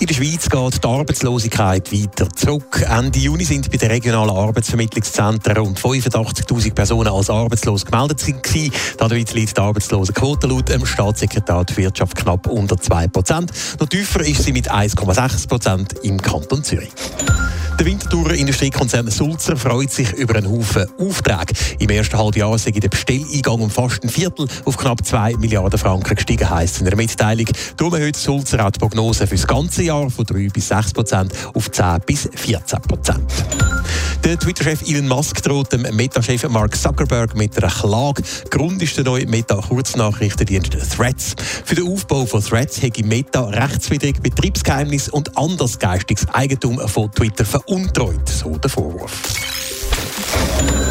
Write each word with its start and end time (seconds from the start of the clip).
In 0.00 0.06
der 0.06 0.14
Schweiz 0.14 0.48
geht 0.48 0.82
die 0.82 0.88
Arbeitslosigkeit 0.88 1.92
weiter 1.92 2.26
zurück. 2.34 2.82
Ende 2.88 3.18
Juni 3.18 3.44
sind 3.44 3.70
bei 3.70 3.76
den 3.76 3.90
regionalen 3.90 4.34
Arbeitsvermittlungszentren 4.34 5.58
rund 5.58 5.78
85.000 5.78 6.72
Personen 6.72 7.08
als 7.08 7.28
arbeitslos 7.28 7.84
gemeldet 7.84 8.24
gewesen. 8.24 8.72
Damit 8.96 9.34
liegt 9.34 9.58
die 9.58 9.60
Arbeitslosenquote 9.60 10.46
laut 10.46 10.70
dem 10.70 10.86
Staatssekretär 10.86 11.66
für 11.68 11.82
Wirtschaft 11.82 12.16
knapp 12.16 12.46
unter 12.46 12.76
2%. 12.76 13.48
Noch 13.78 13.88
tiefer 13.88 14.20
ist 14.20 14.42
sie 14.42 14.52
mit 14.52 14.72
1,6% 14.72 16.00
im 16.00 16.16
Kanton 16.16 16.64
Zürich. 16.64 16.92
Der 17.80 17.86
Winterthurer 17.86 18.34
Industriekonzern 18.34 19.10
Sulzer 19.10 19.56
freut 19.56 19.90
sich 19.90 20.12
über 20.12 20.36
einen 20.36 20.50
Haufen 20.50 20.84
Aufträge. 20.98 21.54
Im 21.78 21.88
ersten 21.88 22.18
Halbjahr 22.18 22.58
sei 22.58 22.72
der 22.72 22.90
Bestelleingang 22.90 23.58
um 23.58 23.70
fast 23.70 24.04
ein 24.04 24.10
Viertel 24.10 24.46
auf 24.66 24.76
knapp 24.76 25.02
2 25.02 25.36
Milliarden 25.38 25.78
Franken 25.78 26.14
gestiegen, 26.14 26.50
heisst 26.50 26.80
in 26.80 26.84
der 26.84 26.94
Mitteilung. 26.94 27.46
Darum 27.78 27.94
erhöht 27.94 28.16
Sulzer 28.16 28.66
auch 28.66 28.70
die 28.70 28.80
Prognose 28.80 29.26
für 29.26 29.34
das 29.34 29.46
ganze 29.46 29.84
Jahr 29.84 30.10
von 30.10 30.26
3 30.26 30.48
bis 30.52 30.68
6 30.68 30.92
Prozent 30.92 31.32
auf 31.54 31.70
10 31.70 32.00
bis 32.04 32.28
14 32.34 32.82
Prozent. 32.82 33.24
Der 34.30 34.38
Twitter-Chef 34.38 34.88
Elon 34.88 35.08
Musk 35.08 35.42
droht 35.42 35.72
dem 35.72 35.82
Meta-Chef 35.82 36.48
Mark 36.50 36.76
Zuckerberg 36.76 37.34
mit 37.34 37.58
einer 37.58 37.68
Klage. 37.68 38.22
Grund 38.48 38.80
ist 38.80 38.96
der 38.96 39.02
neue 39.02 39.26
Meta-Kurznachrichtendienst 39.26 40.76
Threads. 40.96 41.34
Für 41.64 41.74
den 41.74 41.88
Aufbau 41.88 42.24
von 42.26 42.40
Threads 42.40 42.80
hätte 42.80 43.04
Meta 43.04 43.42
rechtswidrig 43.46 44.22
Betriebsgeheimnis 44.22 45.08
und 45.08 45.36
anderes 45.36 45.80
geistiges 45.80 46.28
Eigentum 46.28 46.78
von 46.78 47.10
Twitter 47.10 47.44
veruntreut, 47.44 48.28
so 48.28 48.56
der 48.56 48.70
Vorwurf. 48.70 49.20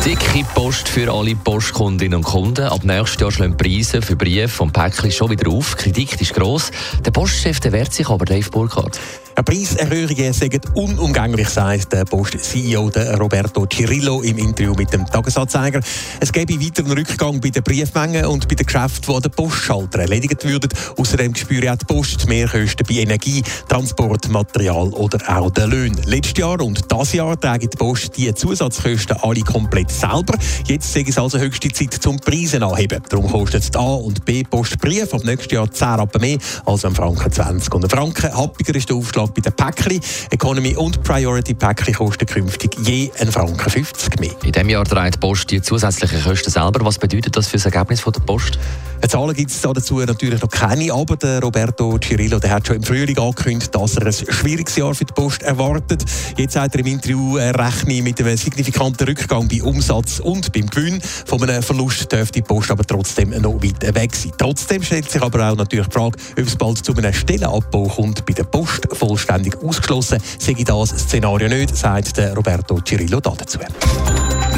Dicke 0.04 0.46
Post 0.54 0.90
für 0.90 1.10
alle 1.10 1.34
Postkundinnen 1.34 2.18
und 2.18 2.24
Kunden. 2.24 2.66
Ab 2.66 2.84
nächstes 2.84 3.22
Jahr 3.22 3.32
schlagen 3.32 3.56
Preise 3.56 4.02
für 4.02 4.18
Briefe 4.18 4.64
und 4.64 4.74
Päckchen 4.74 5.14
schon 5.14 5.30
wieder 5.30 5.50
auf. 5.50 5.76
Die 5.76 5.84
Kritik 5.84 6.20
ist 6.20 6.34
gross. 6.34 6.72
Der 7.06 7.12
Postchef 7.12 7.60
wehrt 7.64 7.94
sich 7.94 8.10
aber, 8.10 8.26
Dave 8.26 8.50
Burkhardt. 8.50 9.00
Preiserhöhungen 9.44 10.34
sind 10.34 10.76
unumgänglich, 10.76 11.50
sagt 11.50 11.94
der 11.94 12.06
Post-CEO 12.06 12.92
Roberto 13.20 13.66
Cirillo 13.66 14.22
im 14.22 14.38
Interview 14.38 14.74
mit 14.74 14.92
dem 14.92 15.06
Tagesanzeiger. 15.06 15.80
Es 16.20 16.32
gäbe 16.32 16.60
weiteren 16.60 16.92
Rückgang 16.92 17.40
bei 17.40 17.50
den 17.50 17.64
Briefmengen 17.64 18.26
und 18.26 18.48
bei 18.48 18.56
den 18.56 18.66
Geschäften, 18.66 19.06
die 19.08 19.16
an 19.16 19.22
den 19.22 19.32
Postschalter 19.32 20.00
erledigt 20.00 20.44
würden. 20.44 20.70
Außerdem 20.98 21.36
spüre 21.36 21.72
auch 21.72 21.78
die 21.78 21.86
Post 21.86 22.28
Mehrkosten 22.28 22.86
bei 22.88 22.96
Energie, 22.96 23.44
Transport, 23.68 24.30
Material 24.30 24.90
oder 24.90 25.20
auch 25.28 25.52
den 25.52 25.70
Löhnen. 25.70 26.02
Letztes 26.06 26.38
Jahr 26.38 26.60
und 26.62 26.92
das 26.92 27.14
Jahr 27.14 27.40
trägt 27.40 27.74
die 27.74 27.78
Post 27.78 28.18
die 28.18 28.34
Zusatzkosten 28.34 29.18
alle 29.22 29.42
komplett 29.42 29.92
selber. 29.92 30.38
Jetzt 30.66 30.96
ist 30.96 31.10
es 31.10 31.18
also 31.18 31.40
höchste 31.40 31.70
Zeit 31.70 31.94
zum 31.94 32.18
Preisen 32.18 32.64
anheben. 32.64 33.02
Darum 33.10 33.30
kostet 33.32 33.74
die 33.74 33.78
A- 33.78 33.96
und 33.96 34.26
B-Post 34.26 34.80
Brief 34.80 35.14
ab 35.14 35.24
nächstes 35.24 35.52
Jahr 35.52 35.72
10 35.72 35.88
Rappen 35.88 36.22
mehr 36.22 36.38
als 36.66 36.84
am 36.84 36.96
Franken 36.96 37.32
20 37.32 37.74
und 37.74 37.84
ein 37.86 37.90
Franken. 37.90 38.36
Happiger 38.36 38.76
ist 38.76 38.90
der 38.90 38.98
Aufschlag 38.98 39.29
bei 39.34 39.42
den 39.42 39.54
Päckchen. 39.54 40.00
Economy 40.32 40.76
und 40.76 41.04
Priority 41.04 41.54
Päckchen 41.54 41.94
kosten 41.94 42.26
künftig 42.26 42.78
je 42.86 43.10
1,50 43.18 43.32
Franken 43.32 43.70
50 43.70 44.20
mehr. 44.20 44.32
In 44.44 44.52
diesem 44.52 44.70
Jahr 44.70 44.86
trägt 44.86 45.16
die 45.16 45.20
Post 45.20 45.52
die 45.52 45.62
zusätzlichen 45.62 46.24
Kosten 46.24 46.50
selber. 46.50 46.86
Was 46.86 46.98
bedeutet 46.98 47.36
das 47.36 47.48
für 47.48 47.58
das 47.58 47.66
Ergebnis 47.66 48.02
von 48.02 48.14
der 48.14 48.22
Post? 48.22 48.60
Zahlen 49.08 49.34
gibt 49.34 49.50
es 49.50 49.62
dazu 49.62 50.00
natürlich 50.00 50.42
noch 50.42 50.50
keine, 50.50 50.94
aber 50.94 51.16
der 51.16 51.42
Roberto 51.42 51.98
Cirillo 51.98 52.38
der 52.38 52.52
hat 52.52 52.68
schon 52.68 52.76
im 52.76 52.84
Frühling 52.84 53.18
angekündigt, 53.18 53.74
dass 53.74 53.98
er 53.98 54.06
ein 54.06 54.14
schwieriges 54.14 54.76
Jahr 54.76 54.94
für 54.94 55.06
die 55.06 55.14
Post 55.14 55.42
erwartet. 55.42 56.04
Jetzt 56.38 56.54
sagt 56.54 56.76
er 56.76 56.82
im 56.82 56.88
Interview, 56.88 57.38
er 57.38 57.58
rechne 57.58 58.04
mit 58.04 58.20
einem 58.20 58.38
signifikanten 58.38 59.08
Rückgang 59.08 59.48
bei 59.48 59.64
Umsatz 59.64 60.20
und 60.20 60.52
beim 60.54 60.68
Gewinn. 60.68 61.02
Von 61.02 61.42
einem 61.42 61.64
Verlust 61.64 62.12
dürfte 62.12 62.34
die 62.34 62.42
Post 62.42 62.70
aber 62.70 62.84
trotzdem 62.84 63.30
noch 63.42 63.64
weit 63.64 63.96
weg 63.96 64.16
sein. 64.16 64.34
Trotzdem 64.38 64.84
stellt 64.84 65.10
sich 65.10 65.22
aber 65.22 65.50
auch 65.50 65.56
natürlich 65.56 65.88
die 65.88 65.94
Frage, 65.94 66.18
ob 66.38 66.46
es 66.46 66.56
bald 66.56 66.86
zu 66.86 66.94
einem 66.94 67.14
Stellenabbau 67.14 67.88
kommt 67.88 68.26
bei 68.26 68.34
der 68.34 68.44
Post. 68.44 68.88
Vollständig 69.20 69.62
ausgeschlossen 69.62 70.20
sei 70.38 70.56
das 70.64 70.92
Szenario 70.92 71.50
nicht, 71.50 71.76
sagt 71.76 72.18
Roberto 72.38 72.80
Cirillo 72.80 73.20
dazu. 73.20 73.60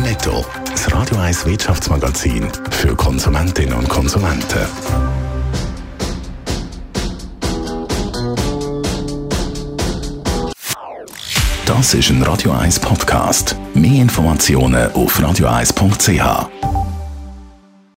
Netto, 0.03 0.45
das 0.69 0.93
Radio 0.93 1.17
1 1.17 1.47
Wirtschaftsmagazin 1.47 2.47
für 2.69 2.95
Konsumentinnen 2.95 3.73
und 3.73 3.89
Konsumenten. 3.89 4.59
Das 11.65 11.95
ist 11.95 12.11
ein 12.11 12.21
Radio 12.21 12.51
1 12.51 12.79
Podcast. 12.81 13.55
Mehr 13.73 14.03
Informationen 14.03 14.91
auf 14.91 15.19
radio1.ch. 15.19 16.70